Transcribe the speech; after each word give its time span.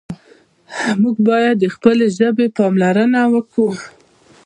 موږ 1.01 1.15
باید 1.27 1.55
د 1.59 1.65
خپلې 1.75 2.07
ژبې 2.17 2.47
پالنه 2.57 3.21
وکړو. 3.33 3.69